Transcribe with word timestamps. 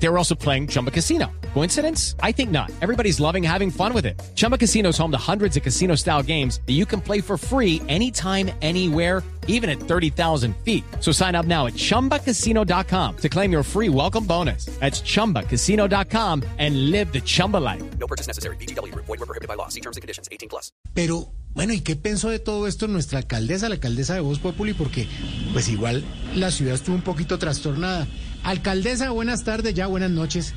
They 0.00 0.08
were 0.08 0.18
also 0.18 0.34
playing 0.34 0.68
Chumba 0.68 0.90
Casino. 0.90 1.30
Coincidence? 1.54 2.14
I 2.22 2.32
think 2.32 2.50
not. 2.50 2.70
Everybody's 2.80 3.18
loving 3.18 3.42
having 3.42 3.70
fun 3.70 3.92
with 3.92 4.06
it. 4.06 4.20
Chumba 4.36 4.56
Casino 4.56 4.90
is 4.90 4.98
home 4.98 5.10
to 5.10 5.18
hundreds 5.18 5.56
of 5.56 5.62
casino 5.62 5.96
style 5.96 6.22
games 6.22 6.60
that 6.66 6.74
you 6.74 6.86
can 6.86 7.00
play 7.00 7.20
for 7.20 7.36
free 7.36 7.82
anytime, 7.88 8.50
anywhere, 8.62 9.22
even 9.48 9.68
at 9.68 9.80
30,000 9.80 10.54
feet. 10.64 10.84
So 11.00 11.10
sign 11.10 11.34
up 11.34 11.46
now 11.46 11.66
at 11.66 11.74
chumbacasino.com 11.74 13.16
to 13.16 13.28
claim 13.28 13.50
your 13.50 13.64
free 13.64 13.88
welcome 13.88 14.24
bonus. 14.24 14.66
That's 14.78 15.00
chumbacasino.com 15.00 16.44
and 16.58 16.90
live 16.90 17.12
the 17.12 17.20
Chumba 17.20 17.56
life. 17.56 17.82
No 17.98 18.06
purchase 18.06 18.28
necessary. 18.28 18.56
BGW. 18.56 18.94
Void 18.94 19.08
were 19.08 19.26
prohibited 19.26 19.48
by 19.48 19.54
law. 19.54 19.68
See 19.68 19.80
terms 19.80 19.96
and 19.96 20.02
conditions. 20.02 20.28
18 20.30 20.48
plus. 20.48 20.70
Pero, 20.94 21.32
bueno, 21.54 21.72
¿y 21.72 21.80
qué 21.80 21.96
pensó 21.96 22.28
de 22.28 22.38
todo 22.38 22.66
esto 22.68 22.86
nuestra 22.86 23.18
alcaldesa, 23.18 23.68
la 23.68 23.76
alcaldesa 23.76 24.14
de 24.14 24.20
Voz 24.20 24.38
Populi? 24.38 24.74
Porque, 24.74 25.08
pues 25.52 25.68
igual 25.68 26.04
la 26.34 26.50
ciudad 26.50 26.74
estuvo 26.74 26.94
un 26.94 27.02
poquito 27.02 27.38
trastornada. 27.38 28.06
Alcaldesa, 28.44 29.10
buenas 29.10 29.44
tardes, 29.44 29.74
ya 29.74 29.86
buenas 29.86 30.10
noches. 30.10 30.54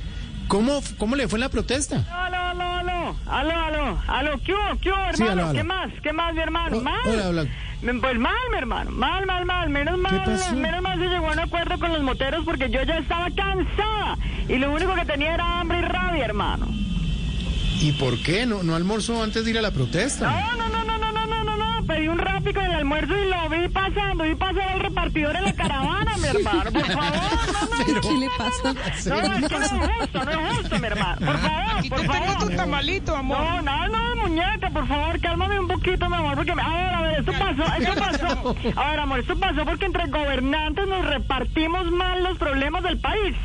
¿Cómo, 0.47 0.81
cómo 0.97 1.15
le 1.15 1.27
fue 1.27 1.39
la 1.39 1.49
protesta? 1.49 2.05
Aló, 2.11 2.37
aló, 2.37 2.63
aló, 2.63 3.15
aló, 3.27 3.59
aló, 3.59 3.99
aló, 4.07 4.39
¿qué 4.45 4.53
hubo, 4.53 4.79
qué 4.81 4.89
hubo, 4.89 4.97
hermano? 4.97 5.15
Sí, 5.15 5.23
aló, 5.23 5.43
aló. 5.43 5.53
¿Qué 5.53 5.63
más? 5.63 5.89
¿Qué 6.03 6.13
más, 6.13 6.33
mi 6.33 6.41
hermano? 6.41 6.77
Oh, 6.77 6.81
¿Mal? 6.81 6.99
hola, 7.05 7.29
hola. 7.29 7.45
Pues 7.81 8.19
mal, 8.19 8.33
mi 8.51 8.57
hermano, 8.57 8.91
mal, 8.91 9.25
mal, 9.25 9.45
mal, 9.45 9.69
menos 9.69 9.97
mal, 9.97 10.23
pasó? 10.23 10.55
menos 10.55 10.81
mal 10.83 10.99
se 10.99 11.05
llegó 11.05 11.29
a 11.29 11.31
un 11.31 11.39
acuerdo 11.39 11.79
con 11.79 11.91
los 11.91 12.03
moteros 12.03 12.45
porque 12.45 12.69
yo 12.69 12.83
ya 12.83 12.97
estaba 12.97 13.27
cansada 13.31 14.17
y 14.47 14.57
lo 14.57 14.71
único 14.71 14.93
que 14.93 15.05
tenía 15.05 15.33
era 15.33 15.59
hambre 15.59 15.79
y 15.79 15.81
rabia, 15.81 16.25
hermano. 16.25 16.67
¿Y 17.81 17.93
por 17.93 18.21
qué? 18.21 18.45
¿No, 18.45 18.61
no 18.61 18.75
almorzó 18.75 19.23
antes 19.23 19.43
de 19.45 19.51
ir 19.51 19.57
a 19.57 19.61
la 19.63 19.71
protesta? 19.71 20.29
No, 20.29 20.57
no, 20.57 20.69
no, 20.69 20.83
no, 20.83 20.97
no, 20.99 21.10
no, 21.81 21.87
no, 21.87 21.87
no, 21.87 21.87
no, 21.87 21.87
pedí 21.87 22.07
un 22.07 22.17
rápido 22.17 22.61
en 22.61 22.67
el 22.67 22.75
almuerzo 22.75 23.13
y 23.17 23.29
lo 23.29 23.49
vi 23.49 23.67
pasando, 23.69 24.23
vi 24.23 24.35
pasar 24.35 24.69
al 24.69 24.79
repartidor 24.79 25.35
en 25.35 25.43
la 25.45 25.53
caravana, 25.53 26.17
mi 26.17 26.27
hermano, 26.27 26.71
por 26.71 26.85
favor, 26.85 27.11
no, 27.53 27.93
no, 27.93 28.01
¿Qué 28.01 28.11
le 28.17 28.29
pasa? 28.37 28.73
no, 28.73 28.79
es 28.89 29.03
que 29.03 29.09
no 29.59 29.65
es 29.65 29.71
justo, 29.71 30.25
no 30.25 30.31
es 30.31 30.57
justo, 30.57 30.79
mi 30.79 30.87
hermano, 30.87 31.25
por 31.25 31.37
favor, 31.37 31.77
Aquí 31.77 31.89
por 31.89 32.01
te 32.01 32.07
tengo 32.07 32.25
favor. 32.25 32.49
tu 32.49 32.55
tamalito, 32.55 33.15
amor. 33.15 33.37
No, 33.37 33.61
no, 33.61 33.87
no, 33.87 34.15
muñeca, 34.27 34.69
por 34.69 34.87
favor, 34.87 35.19
cálmame 35.19 35.59
un 35.59 35.67
poquito, 35.67 36.09
mi 36.09 36.15
amor, 36.15 36.35
porque, 36.35 36.51
a 36.51 36.55
ver, 36.55 36.65
a 36.93 37.01
ver, 37.01 37.19
esto 37.19 37.31
pasó, 37.31 37.75
esto 37.75 37.93
pasó, 37.95 38.55
a 38.81 38.89
ver, 38.91 38.99
amor, 38.99 39.19
esto 39.19 39.39
pasó 39.39 39.65
porque 39.65 39.85
entre 39.85 40.07
gobernantes 40.07 40.87
nos 40.87 41.05
repartimos 41.05 41.89
mal 41.91 42.23
los 42.23 42.37
problemas 42.37 42.83
del 42.83 42.99
país. 42.99 43.35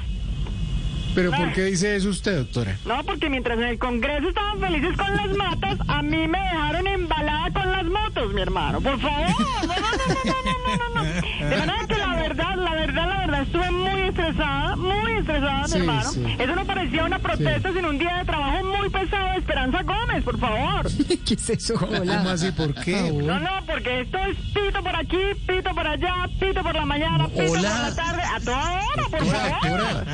¿Pero 1.17 1.31
por 1.33 1.53
qué 1.53 1.65
dice 1.65 1.97
eso 1.97 2.11
usted, 2.11 2.37
doctora? 2.39 2.77
No, 2.85 3.03
porque 3.05 3.29
mientras 3.31 3.57
en 3.59 3.65
el 3.65 3.79
Congreso 3.79 4.29
estaban 4.29 4.61
felices 4.61 4.97
con 4.97 5.17
las 5.17 5.31
matas, 5.37 5.79
a 5.89 6.03
mí 6.03 6.29
me 6.29 6.39
dejaron 6.39 6.87
embalada 6.87 7.51
con 7.53 7.73
las 7.73 7.85
motos, 7.87 8.33
mi 8.35 8.43
hermano. 8.43 8.81
Por 8.81 9.01
favor. 9.01 9.27
No, 9.29 9.67
no, 9.67 9.75
no, 9.75 10.15
no, 10.25 10.35
no, 10.45 10.77
no, 10.77 10.95
no, 10.95 11.05
no. 11.05 11.49
De 11.49 11.57
manera 11.57 11.87
que 11.89 11.97
la 11.97 12.15
verdad, 12.17 12.57
la 12.57 12.75
verdad, 12.75 13.09
la 13.09 13.19
verdad, 13.21 13.43
estuve 13.43 13.71
muy 13.71 14.01
estresada, 14.03 14.77
muy 14.77 15.13
estresada, 15.19 15.67
Sí, 15.69 15.75
mi 15.75 15.81
hermano. 15.81 16.11
sí. 16.11 16.37
Eso 16.39 16.55
no 16.55 16.65
parecía 16.67 17.05
una 17.05 17.19
protesta, 17.19 17.73
sino 17.73 17.89
un 17.89 17.99
día 17.99 18.17
de 18.19 18.25
trabajo 18.27 18.66
Esperanza 19.13 19.83
Gómez, 19.83 20.25
por 20.25 20.39
favor. 20.39 20.87
¿Qué 21.27 21.35
es 21.35 21.51
eso? 21.51 21.75
¿Cómo 21.75 21.99
Hola. 22.01 22.33
así? 22.33 22.51
¿Por 22.53 22.75
qué? 22.75 23.13
No, 23.13 23.39
no, 23.39 23.51
porque 23.67 24.01
esto 24.01 24.19
es 24.19 24.37
pito 24.53 24.83
por 24.83 24.97
aquí, 24.97 25.19
pito 25.47 25.71
por 25.75 25.87
allá, 25.87 26.15
pito 26.41 26.63
por 26.63 26.75
la 26.75 26.85
mañana, 26.85 27.29
pito 27.29 27.53
Hola. 27.53 27.71
por 27.71 27.81
la 27.81 27.95
tarde, 27.95 28.23
a 28.23 28.41
toda 28.41 28.81
hora, 28.87 29.03
por 29.11 29.25
favor. 29.27 30.07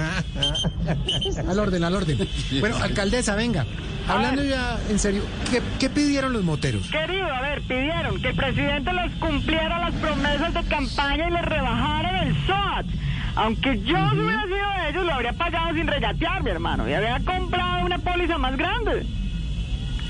Al 1.50 1.58
orden, 1.58 1.84
al 1.84 1.94
orden. 1.94 2.28
Bueno, 2.60 2.76
alcaldesa, 2.76 3.34
venga. 3.34 3.64
Hablando 4.08 4.42
ya 4.42 4.78
en 4.90 4.98
serio, 4.98 5.22
¿qué, 5.50 5.62
qué 5.78 5.88
pidieron 5.88 6.32
los 6.32 6.42
moteros? 6.42 6.88
Querido, 6.90 7.26
a 7.32 7.40
ver, 7.40 7.62
pidieron 7.62 8.20
que 8.20 8.28
el 8.28 8.36
presidente 8.36 8.92
les 8.92 9.12
cumpliera 9.12 9.78
las 9.78 9.94
promesas 9.94 10.52
de 10.54 10.62
campaña 10.64 11.28
y 11.28 11.32
les 11.32 11.42
rebajara 11.42 12.22
el 12.24 12.34
SOAT. 12.46 12.86
Aunque 13.34 13.80
yo 13.82 13.96
si 14.10 14.18
hubiera 14.18 14.44
sido 14.44 14.61
de 14.82 14.90
ellos, 14.90 15.04
lo 15.06 15.12
habría 15.14 15.32
pagado 15.32 15.74
sin 15.74 15.86
regatear, 15.86 16.42
mi 16.42 16.50
hermano. 16.50 16.88
Y 16.88 16.92
habría 16.94 17.18
comprado 17.20 17.84
una 17.86 17.98
póliza 17.98 18.38
más 18.38 18.56
grande. 18.56 19.06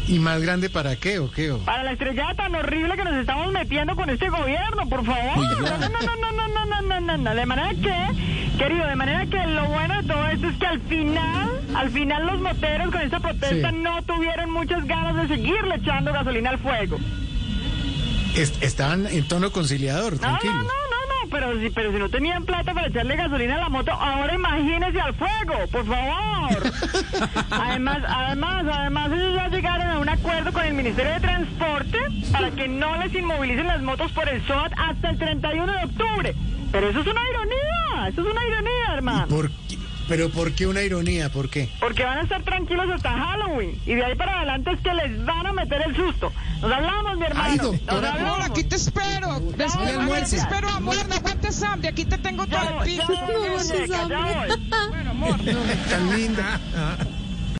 ¿Y 0.08 0.18
más 0.18 0.42
grande 0.42 0.68
para 0.68 0.96
qué 0.96 1.20
o 1.20 1.30
qué? 1.30 1.52
o? 1.52 1.58
Para 1.60 1.84
la 1.84 1.92
estrellada 1.92 2.34
tan 2.34 2.54
horrible 2.54 2.96
que 2.96 3.04
nos 3.04 3.14
estamos 3.14 3.52
metiendo 3.52 3.94
con 3.94 4.10
este 4.10 4.28
gobierno, 4.30 4.88
por 4.88 5.04
favor. 5.04 5.36
No, 5.38 5.60
no, 5.60 5.78
no, 5.78 5.88
no, 5.88 5.88
no, 5.88 6.32
no, 6.32 6.48
no, 6.48 6.66
no, 6.66 6.82
no, 6.82 7.00
no, 7.00 7.16
no. 7.18 7.34
De 7.36 7.46
manera 7.46 7.70
que, 7.70 8.58
querido, 8.58 8.86
de 8.88 8.96
manera 8.96 9.26
que 9.26 9.46
lo 9.46 9.64
bueno 9.66 10.02
de 10.02 10.08
todo 10.08 10.26
esto 10.26 10.48
es 10.48 10.56
que 10.56 10.66
al 10.66 10.80
final, 10.80 11.50
al 11.76 11.90
final 11.90 12.26
los 12.26 12.40
moteros 12.40 12.90
con 12.90 13.00
esta 13.00 13.20
protesta 13.20 13.70
Sí. 13.70 13.76
no 13.76 14.02
tuvieron 14.02 14.50
muchas 14.50 14.84
ganas 14.86 15.16
de 15.16 15.36
seguirle 15.36 15.76
echando 15.76 16.12
gasolina 16.12 16.50
al 16.50 16.58
fuego. 16.58 16.98
Est- 18.34 18.62
estaban 18.62 19.06
en 19.06 19.28
tono 19.28 19.52
conciliador, 19.52 20.14
No, 20.14 20.18
tranquilo. 20.18 20.52
no, 20.54 20.58
no, 20.62 20.64
no, 20.64 20.68
no, 20.68 20.81
pero 21.32 21.58
si, 21.58 21.70
pero 21.70 21.90
si 21.90 21.98
no 21.98 22.08
tenían 22.10 22.44
plata 22.44 22.74
para 22.74 22.88
echarle 22.88 23.16
gasolina 23.16 23.56
a 23.56 23.60
la 23.60 23.68
moto, 23.70 23.90
ahora 23.92 24.34
imagínese 24.34 25.00
al 25.00 25.14
fuego, 25.14 25.66
por 25.72 25.86
favor. 25.86 26.72
además, 27.50 28.02
además, 28.06 28.64
además 28.70 29.12
ellos 29.12 29.34
ya 29.34 29.48
llegaron 29.48 29.88
a 29.88 29.98
un 29.98 30.08
acuerdo 30.08 30.52
con 30.52 30.64
el 30.64 30.74
Ministerio 30.74 31.12
de 31.12 31.20
Transporte 31.20 31.98
para 32.30 32.50
que 32.50 32.68
no 32.68 32.96
les 32.98 33.14
inmovilicen 33.14 33.66
las 33.66 33.82
motos 33.82 34.12
por 34.12 34.28
el 34.28 34.46
SOAT 34.46 34.72
hasta 34.76 35.10
el 35.10 35.18
31 35.18 35.72
de 35.72 35.84
octubre. 35.84 36.34
Pero 36.70 36.88
eso 36.88 37.00
es 37.00 37.06
una 37.06 37.20
ironía, 37.28 38.08
eso 38.08 38.20
es 38.20 38.26
una 38.26 38.46
ironía, 38.46 38.94
hermano. 38.94 39.26
¿Por 39.28 39.50
qué? 39.50 39.78
¿Pero 40.12 40.28
por 40.28 40.52
qué 40.52 40.66
una 40.66 40.82
ironía? 40.82 41.30
¿Por 41.32 41.48
qué? 41.48 41.70
Porque 41.80 42.04
van 42.04 42.18
a 42.18 42.22
estar 42.24 42.42
tranquilos 42.42 42.84
hasta 42.90 43.12
Halloween. 43.12 43.80
Y 43.86 43.94
de 43.94 44.04
ahí 44.04 44.14
para 44.14 44.36
adelante 44.36 44.72
es 44.72 44.80
que 44.80 44.92
les 44.92 45.24
van 45.24 45.46
a 45.46 45.54
meter 45.54 45.80
el 45.86 45.96
susto. 45.96 46.30
Nos 46.60 46.70
hablamos, 46.70 47.16
mi 47.16 47.24
hermano. 47.24 47.48
Ay, 47.50 47.56
doctora, 47.56 48.00
Nos 48.00 48.10
hablamos. 48.10 48.34
Amor, 48.34 48.50
aquí 48.50 48.64
te 48.64 48.76
espero. 48.76 49.30
Aquí 49.32 49.62
almuerce. 49.88 50.36
te 50.36 50.42
espero, 50.42 50.68
amor. 50.68 50.96
No 51.08 51.14
aguantes 51.14 51.62
hambre. 51.62 51.88
Aquí 51.88 52.04
te 52.04 52.18
tengo 52.18 52.46
todo 52.46 52.60
el 52.60 52.74
muñeca, 52.74 53.86
ya 53.88 54.06
voy. 54.06 54.68
Bueno, 54.90 55.10
amor. 55.12 55.40
Tan 55.88 56.14
linda. 56.14 56.60